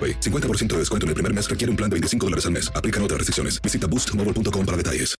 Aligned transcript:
AroPay. 0.00 0.20
50% 0.20 0.68
de 0.68 0.78
descuento 0.78 1.04
en 1.04 1.08
el 1.08 1.14
primer 1.14 1.34
mes 1.34 1.50
requiere 1.50 1.70
un 1.70 1.76
plan 1.76 1.90
de 1.90 1.94
25 1.94 2.26
dólares 2.26 2.46
al 2.46 2.52
mes. 2.52 2.72
Aplican 2.74 3.02
otras 3.02 3.18
restricciones. 3.18 3.60
Visita 3.60 3.86
boostmobile.com 3.86 4.64
para 4.64 4.76
detalles. 4.78 5.14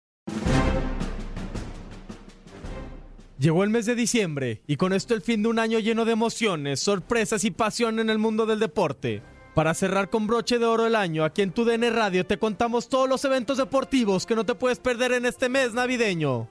Llegó 3.38 3.64
el 3.64 3.70
mes 3.70 3.86
de 3.86 3.94
diciembre 3.94 4.60
y 4.66 4.76
con 4.76 4.92
esto 4.92 5.14
el 5.14 5.22
fin 5.22 5.42
de 5.42 5.48
un 5.48 5.58
año 5.58 5.78
lleno 5.78 6.04
de 6.04 6.12
emociones, 6.12 6.80
sorpresas 6.80 7.42
y 7.44 7.50
pasión 7.50 7.98
en 7.98 8.10
el 8.10 8.18
mundo 8.18 8.44
del 8.44 8.58
deporte. 8.58 9.22
Para 9.54 9.72
cerrar 9.72 10.10
con 10.10 10.26
broche 10.26 10.58
de 10.58 10.66
oro 10.66 10.86
el 10.86 10.94
año, 10.94 11.24
aquí 11.24 11.40
en 11.40 11.52
tu 11.52 11.64
DN 11.64 11.88
Radio 11.88 12.26
te 12.26 12.38
contamos 12.38 12.90
todos 12.90 13.08
los 13.08 13.24
eventos 13.24 13.56
deportivos 13.56 14.26
que 14.26 14.36
no 14.36 14.44
te 14.44 14.54
puedes 14.54 14.78
perder 14.78 15.12
en 15.12 15.24
este 15.24 15.48
mes 15.48 15.72
navideño. 15.72 16.50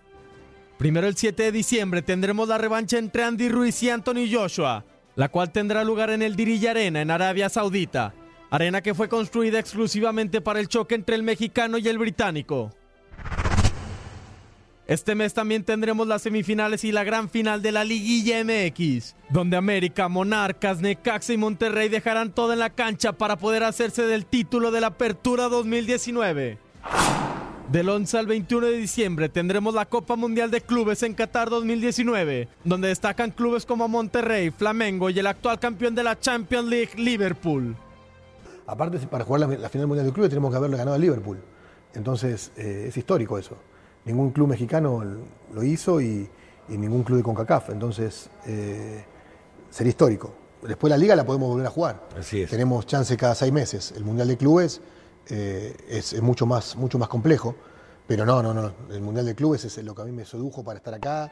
Primero 0.79 1.07
el 1.07 1.15
7 1.15 1.43
de 1.43 1.51
diciembre 1.51 2.01
tendremos 2.01 2.47
la 2.47 2.57
revancha 2.57 2.97
entre 2.97 3.23
Andy 3.23 3.49
Ruiz 3.49 3.83
y 3.83 3.91
Anthony 3.91 4.25
Joshua, 4.31 4.83
la 5.15 5.29
cual 5.29 5.51
tendrá 5.51 5.83
lugar 5.83 6.09
en 6.09 6.21
el 6.21 6.35
Diriyah 6.35 6.71
Arena 6.71 7.01
en 7.01 7.11
Arabia 7.11 7.49
Saudita, 7.49 8.13
arena 8.49 8.81
que 8.81 8.93
fue 8.93 9.09
construida 9.09 9.59
exclusivamente 9.59 10.41
para 10.41 10.59
el 10.59 10.67
choque 10.67 10.95
entre 10.95 11.15
el 11.15 11.23
mexicano 11.23 11.77
y 11.77 11.87
el 11.87 11.97
británico. 11.97 12.71
Este 14.89 15.13
mes 15.13 15.35
también 15.35 15.63
tendremos 15.63 16.07
las 16.07 16.23
semifinales 16.23 16.83
y 16.83 16.91
la 16.91 17.03
gran 17.03 17.29
final 17.29 17.61
de 17.61 17.71
la 17.71 17.83
Liguilla 17.83 18.43
MX, 18.43 19.15
donde 19.29 19.55
América, 19.55 20.09
Monarcas, 20.09 20.81
Necaxa 20.81 21.33
y 21.33 21.37
Monterrey 21.37 21.89
dejarán 21.89 22.31
todo 22.31 22.53
en 22.53 22.59
la 22.59 22.71
cancha 22.71 23.13
para 23.13 23.37
poder 23.37 23.63
hacerse 23.63 24.07
del 24.07 24.25
título 24.25 24.71
de 24.71 24.81
la 24.81 24.87
Apertura 24.87 25.47
2019. 25.47 26.57
Del 27.71 27.87
11 27.87 28.17
al 28.17 28.25
21 28.25 28.65
de 28.65 28.77
diciembre 28.77 29.29
tendremos 29.29 29.75
la 29.75 29.85
Copa 29.85 30.15
Mundial 30.15 30.49
de 30.49 30.59
Clubes 30.59 31.03
en 31.03 31.13
Qatar 31.13 31.51
2019, 31.51 32.47
donde 32.63 32.87
destacan 32.87 33.29
clubes 33.29 33.63
como 33.63 33.87
Monterrey, 33.87 34.49
Flamengo 34.49 35.11
y 35.11 35.19
el 35.19 35.27
actual 35.27 35.59
campeón 35.59 35.93
de 35.93 36.01
la 36.01 36.19
Champions 36.19 36.67
League, 36.67 36.93
Liverpool. 36.95 37.75
Aparte, 38.65 38.97
para 39.05 39.23
jugar 39.23 39.41
la, 39.41 39.47
la 39.55 39.69
final 39.69 39.85
mundial 39.85 40.07
de 40.07 40.13
clubes 40.13 40.29
tenemos 40.29 40.49
que 40.49 40.57
haberle 40.57 40.77
ganado 40.77 40.95
a 40.95 40.99
Liverpool. 40.99 41.37
Entonces, 41.93 42.51
eh, 42.57 42.85
es 42.87 42.97
histórico 42.97 43.37
eso. 43.37 43.55
Ningún 44.03 44.31
club 44.31 44.47
mexicano 44.47 45.03
lo 45.53 45.63
hizo 45.63 46.01
y, 46.01 46.27
y 46.69 46.75
ningún 46.75 47.03
club 47.03 47.17
de 47.17 47.23
CONCACAF. 47.23 47.69
Entonces, 47.69 48.31
eh, 48.47 49.03
sería 49.69 49.91
histórico. 49.91 50.33
Después 50.63 50.89
la 50.89 50.97
liga 50.97 51.15
la 51.15 51.23
podemos 51.23 51.49
volver 51.49 51.67
a 51.67 51.69
jugar. 51.69 52.07
Así 52.17 52.41
es. 52.41 52.49
Tenemos 52.49 52.87
chance 52.87 53.15
cada 53.15 53.35
seis 53.35 53.53
meses. 53.53 53.93
El 53.95 54.05
mundial 54.05 54.27
de 54.27 54.37
clubes 54.37 54.81
eh, 55.29 55.75
es, 55.89 56.13
es 56.13 56.21
mucho, 56.21 56.45
más, 56.45 56.75
mucho 56.75 56.97
más 56.97 57.09
complejo. 57.09 57.55
Pero 58.07 58.25
no, 58.25 58.41
no, 58.41 58.53
no. 58.53 58.73
El 58.89 59.01
mundial 59.01 59.25
de 59.25 59.35
clubes 59.35 59.65
es 59.65 59.77
lo 59.83 59.93
que 59.93 60.01
a 60.01 60.05
mí 60.05 60.11
me 60.11 60.25
sedujo 60.25 60.63
para 60.63 60.77
estar 60.77 60.93
acá. 60.93 61.31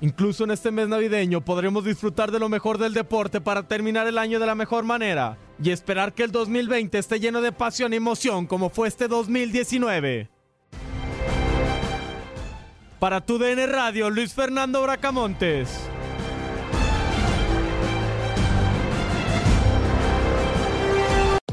Incluso 0.00 0.44
en 0.44 0.50
este 0.50 0.70
mes 0.70 0.88
navideño 0.88 1.44
podremos 1.44 1.84
disfrutar 1.84 2.30
de 2.30 2.38
lo 2.38 2.48
mejor 2.48 2.78
del 2.78 2.92
deporte 2.92 3.40
para 3.40 3.66
terminar 3.66 4.06
el 4.06 4.18
año 4.18 4.38
de 4.38 4.46
la 4.46 4.54
mejor 4.54 4.84
manera 4.84 5.38
y 5.60 5.70
esperar 5.70 6.12
que 6.12 6.22
el 6.22 6.30
2020 6.30 6.98
esté 6.98 7.18
lleno 7.18 7.40
de 7.40 7.50
pasión 7.50 7.94
y 7.94 7.96
emoción 7.96 8.46
como 8.46 8.68
fue 8.68 8.88
este 8.88 9.08
2019. 9.08 10.28
Para 13.00 13.20
tu 13.24 13.38
DN 13.38 13.66
Radio, 13.66 14.10
Luis 14.10 14.34
Fernando 14.34 14.82
Bracamontes. 14.82 15.68